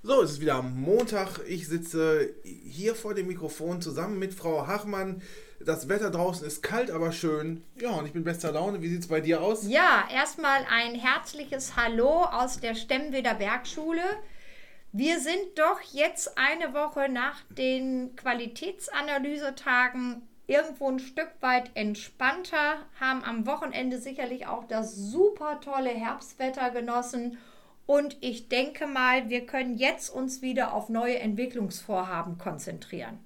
[0.00, 1.40] So, es ist wieder Montag.
[1.48, 5.22] Ich sitze hier vor dem Mikrofon zusammen mit Frau Hachmann.
[5.58, 7.64] Das Wetter draußen ist kalt, aber schön.
[7.80, 8.80] Ja, und ich bin bester Laune.
[8.80, 9.66] Wie sieht es bei dir aus?
[9.66, 14.04] Ja, erstmal ein herzliches Hallo aus der Stemmweder Bergschule.
[14.92, 23.24] Wir sind doch jetzt eine Woche nach den Qualitätsanalysetagen irgendwo ein Stück weit entspannter, haben
[23.24, 27.36] am Wochenende sicherlich auch das super tolle Herbstwetter genossen
[27.88, 33.18] und ich denke mal, wir können jetzt uns wieder auf neue Entwicklungsvorhaben konzentrieren.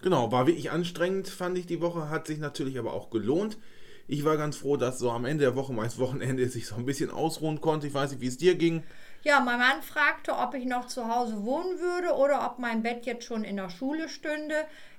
[0.00, 3.58] Genau, war wirklich anstrengend, fand ich die Woche, hat sich natürlich aber auch gelohnt.
[4.06, 6.86] Ich war ganz froh, dass so am Ende der Woche, meist Wochenende, sich so ein
[6.86, 7.88] bisschen ausruhen konnte.
[7.88, 8.84] Ich weiß nicht, wie es dir ging.
[9.24, 13.06] Ja, mein Mann fragte, ob ich noch zu Hause wohnen würde oder ob mein Bett
[13.06, 14.54] jetzt schon in der Schule stünde.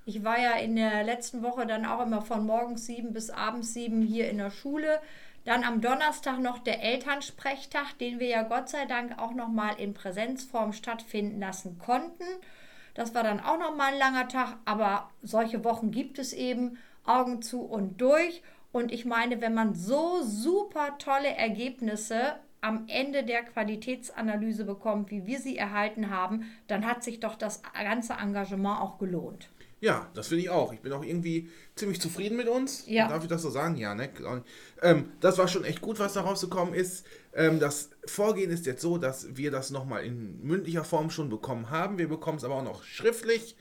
[0.06, 3.74] Ich war ja in der letzten Woche dann auch immer von morgens sieben bis abends
[3.74, 5.00] sieben hier in der Schule.
[5.48, 9.80] Dann am Donnerstag noch der Elternsprechtag, den wir ja Gott sei Dank auch noch mal
[9.80, 12.26] in Präsenzform stattfinden lassen konnten.
[12.96, 16.78] Das war dann auch noch mal ein langer Tag, aber solche Wochen gibt es eben,
[17.06, 18.44] Augen zu und durch.
[18.74, 25.26] Und ich meine, wenn man so super tolle Ergebnisse am Ende der Qualitätsanalyse bekommt, wie
[25.26, 29.48] wir sie erhalten haben, dann hat sich doch das ganze Engagement auch gelohnt.
[29.80, 30.74] Ja, das finde ich auch.
[30.74, 32.84] Ich bin auch irgendwie ziemlich zufrieden mit uns.
[32.88, 33.10] Ja.
[33.10, 33.78] Darf ich das so sagen?
[33.78, 34.10] Ja, ne?
[34.82, 37.06] Ähm, das war schon echt gut, was da rausgekommen ist.
[37.34, 41.70] Ähm, das Vorgehen ist jetzt so, dass wir das nochmal in mündlicher Form schon bekommen
[41.70, 42.00] haben.
[42.00, 43.56] Wir bekommen es aber auch noch schriftlich.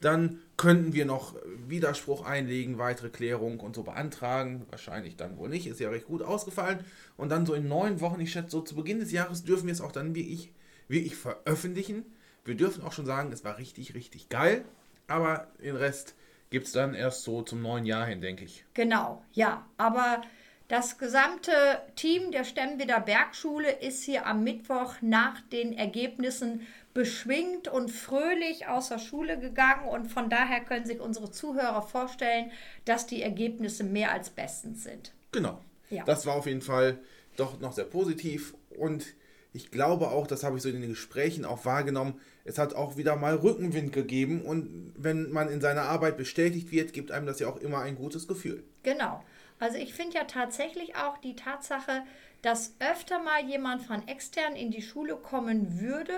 [0.00, 1.34] Dann könnten wir noch
[1.66, 4.66] Widerspruch einlegen, weitere Klärung und so beantragen.
[4.68, 5.66] Wahrscheinlich dann wohl nicht.
[5.66, 6.80] Ist ja recht gut ausgefallen.
[7.16, 9.72] Und dann so in neun Wochen, ich schätze, so zu Beginn des Jahres dürfen wir
[9.72, 10.52] es auch dann wirklich,
[10.88, 12.04] wirklich veröffentlichen.
[12.44, 14.66] Wir dürfen auch schon sagen, es war richtig, richtig geil.
[15.06, 16.14] Aber den Rest
[16.50, 18.64] gibt es dann erst so zum neuen Jahr hin, denke ich.
[18.74, 19.66] Genau, ja.
[19.76, 20.22] Aber
[20.68, 21.52] das gesamte
[21.94, 28.88] Team der Stemmwider Bergschule ist hier am Mittwoch nach den Ergebnissen beschwingt und fröhlich aus
[28.88, 29.88] der Schule gegangen.
[29.88, 32.50] Und von daher können sich unsere Zuhörer vorstellen,
[32.84, 35.12] dass die Ergebnisse mehr als bestens sind.
[35.32, 35.60] Genau.
[35.90, 36.04] Ja.
[36.04, 36.98] Das war auf jeden Fall
[37.36, 38.54] doch noch sehr positiv.
[38.70, 39.14] Und
[39.54, 42.96] ich glaube auch, das habe ich so in den Gesprächen auch wahrgenommen, es hat auch
[42.96, 47.38] wieder mal Rückenwind gegeben und wenn man in seiner Arbeit bestätigt wird, gibt einem das
[47.38, 48.64] ja auch immer ein gutes Gefühl.
[48.82, 49.22] Genau.
[49.60, 52.02] Also ich finde ja tatsächlich auch die Tatsache,
[52.42, 56.14] dass öfter mal jemand von extern in die Schule kommen würde,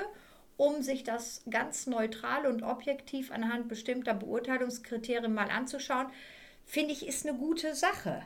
[0.56, 6.06] um sich das ganz neutral und objektiv anhand bestimmter Beurteilungskriterien mal anzuschauen,
[6.64, 8.22] finde ich, ist eine gute Sache.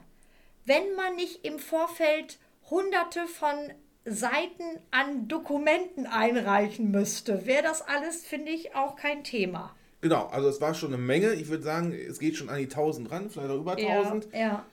[0.64, 2.38] Wenn man nicht im Vorfeld
[2.70, 3.72] hunderte von
[4.10, 9.74] Seiten an Dokumenten einreichen müsste, wäre das alles, finde ich, auch kein Thema.
[10.00, 11.34] Genau, also es war schon eine Menge.
[11.34, 14.28] Ich würde sagen, es geht schon an die 1000 ran, vielleicht auch über 1000.
[14.32, 14.66] Ja, ja.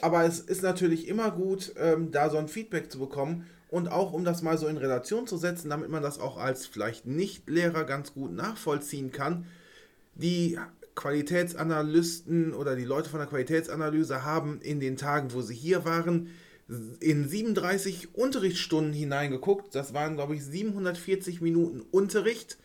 [0.00, 4.12] Aber es ist natürlich immer gut, ähm, da so ein Feedback zu bekommen und auch
[4.12, 7.84] um das mal so in Relation zu setzen, damit man das auch als vielleicht Nicht-Lehrer
[7.84, 9.46] ganz gut nachvollziehen kann.
[10.14, 10.58] Die
[10.94, 16.30] Qualitätsanalysten oder die Leute von der Qualitätsanalyse haben in den Tagen, wo sie hier waren,
[16.68, 19.74] in 37 Unterrichtsstunden hineingeguckt.
[19.74, 22.58] Das waren, glaube ich, 740 Minuten Unterricht,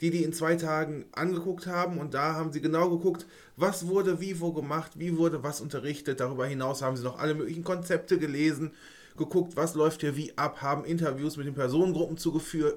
[0.00, 1.98] die die in zwei Tagen angeguckt haben.
[1.98, 3.26] Und da haben sie genau geguckt,
[3.56, 6.20] was wurde wie wo gemacht, wie wurde was unterrichtet.
[6.20, 8.72] Darüber hinaus haben sie noch alle möglichen Konzepte gelesen,
[9.16, 12.16] geguckt, was läuft hier wie ab, haben Interviews mit den Personengruppen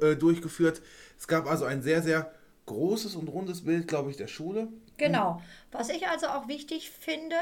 [0.02, 0.82] äh, durchgeführt.
[1.20, 2.32] Es gab also ein sehr, sehr
[2.66, 4.68] großes und rundes Bild, glaube ich, der Schule.
[4.98, 5.42] Genau.
[5.72, 7.36] Was ich also auch wichtig finde,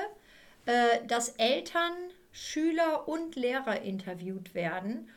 [0.65, 1.93] äh, dass Eltern
[2.31, 5.09] Schüler und Lehrer interviewt werden.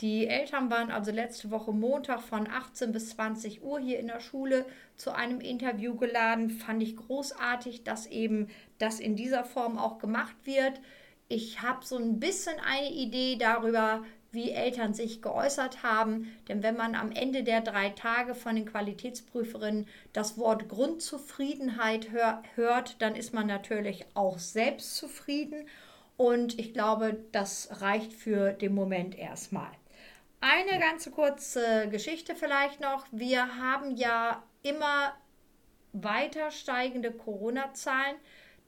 [0.00, 4.20] Die Eltern waren also letzte Woche Montag von 18 bis 20 Uhr hier in der
[4.20, 4.64] Schule
[4.96, 6.48] zu einem Interview geladen.
[6.50, 8.48] Fand ich großartig, dass eben
[8.78, 10.80] das in dieser Form auch gemacht wird.
[11.28, 14.02] Ich habe so ein bisschen eine Idee darüber,
[14.32, 16.34] wie Eltern sich geäußert haben.
[16.48, 22.42] Denn wenn man am Ende der drei Tage von den Qualitätsprüferinnen das Wort Grundzufriedenheit hör,
[22.54, 25.66] hört, dann ist man natürlich auch selbst zufrieden.
[26.20, 29.70] Und ich glaube, das reicht für den Moment erstmal.
[30.42, 33.06] Eine ganz kurze Geschichte vielleicht noch.
[33.10, 35.14] Wir haben ja immer
[35.94, 38.16] weiter steigende Corona-Zahlen.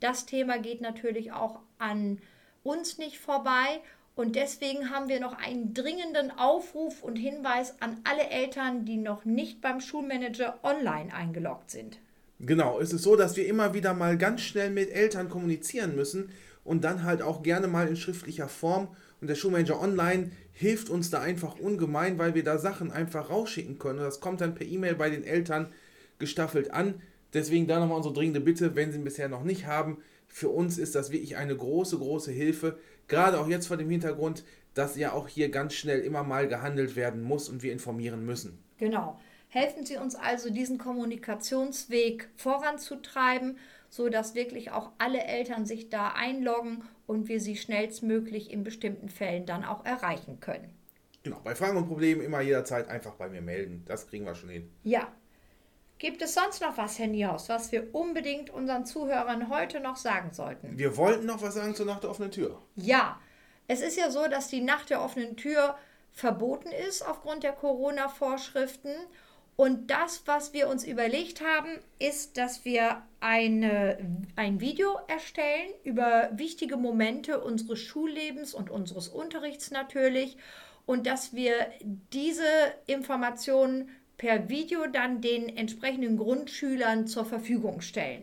[0.00, 2.22] Das Thema geht natürlich auch an
[2.62, 3.82] uns nicht vorbei.
[4.14, 9.26] Und deswegen haben wir noch einen dringenden Aufruf und Hinweis an alle Eltern, die noch
[9.26, 11.98] nicht beim Schulmanager online eingeloggt sind.
[12.40, 16.32] Genau, es ist so, dass wir immer wieder mal ganz schnell mit Eltern kommunizieren müssen
[16.64, 18.88] und dann halt auch gerne mal in schriftlicher Form.
[19.20, 23.78] Und der Schulmanager Online hilft uns da einfach ungemein, weil wir da Sachen einfach rausschicken
[23.78, 23.98] können.
[23.98, 25.72] Und das kommt dann per E-Mail bei den Eltern
[26.18, 27.00] gestaffelt an.
[27.32, 29.98] Deswegen da nochmal unsere dringende Bitte, wenn Sie ihn bisher noch nicht haben.
[30.28, 32.78] Für uns ist das wirklich eine große, große Hilfe.
[33.08, 34.44] Gerade auch jetzt vor dem Hintergrund,
[34.74, 38.58] dass ja auch hier ganz schnell immer mal gehandelt werden muss und wir informieren müssen.
[38.78, 39.20] Genau.
[39.48, 43.58] Helfen Sie uns also, diesen Kommunikationsweg voranzutreiben,
[43.92, 49.44] sodass wirklich auch alle Eltern sich da einloggen und wir sie schnellstmöglich in bestimmten Fällen
[49.44, 50.74] dann auch erreichen können.
[51.22, 53.84] Genau, bei Fragen und Problemen immer jederzeit einfach bei mir melden.
[53.86, 54.70] Das kriegen wir schon hin.
[54.82, 55.12] Ja.
[55.98, 60.32] Gibt es sonst noch was, Herr Niehaus, was wir unbedingt unseren Zuhörern heute noch sagen
[60.32, 60.78] sollten?
[60.78, 62.62] Wir wollten noch was sagen zur Nacht der offenen Tür.
[62.76, 63.20] Ja,
[63.68, 65.76] es ist ja so, dass die Nacht der offenen Tür
[66.12, 68.94] verboten ist aufgrund der Corona-Vorschriften.
[69.56, 71.68] Und das, was wir uns überlegt haben,
[71.98, 73.98] ist, dass wir eine,
[74.34, 80.36] ein Video erstellen über wichtige Momente unseres Schullebens und unseres Unterrichts natürlich.
[80.86, 81.54] Und dass wir
[82.12, 82.42] diese
[82.86, 88.22] Informationen per Video dann den entsprechenden Grundschülern zur Verfügung stellen.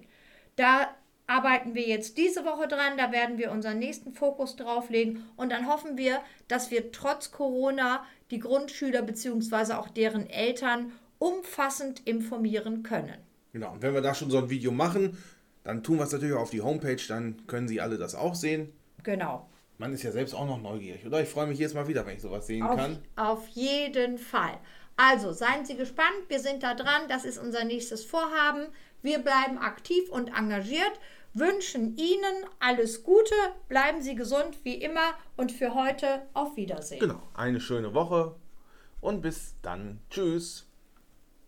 [0.56, 0.94] Da
[1.28, 5.52] arbeiten wir jetzt diese Woche dran, da werden wir unseren nächsten Fokus drauf legen und
[5.52, 9.74] dann hoffen wir, dass wir trotz Corona die Grundschüler bzw.
[9.74, 13.18] auch deren Eltern umfassend informieren können.
[13.54, 15.18] Genau, und wenn wir da schon so ein Video machen,
[15.64, 18.36] dann tun wir es natürlich auch auf die Homepage, dann können Sie alle das auch
[18.36, 18.74] sehen.
[19.04, 19.48] Genau.
[19.78, 21.22] Man ist ja selbst auch noch neugierig, oder?
[21.22, 23.00] Ich freue mich jedes Mal wieder, wenn ich sowas sehen auf, kann.
[23.16, 24.58] Auf jeden Fall.
[24.98, 28.68] Also seien Sie gespannt, wir sind da dran, das ist unser nächstes Vorhaben.
[29.02, 31.00] Wir bleiben aktiv und engagiert,
[31.34, 33.36] wünschen Ihnen alles Gute,
[33.70, 37.00] bleiben Sie gesund wie immer und für heute auf Wiedersehen.
[37.00, 38.36] Genau, eine schöne Woche
[39.00, 40.02] und bis dann.
[40.10, 40.69] Tschüss.